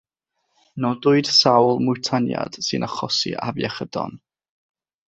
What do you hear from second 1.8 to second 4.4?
mwtaniad sy'n achosi afiechydon.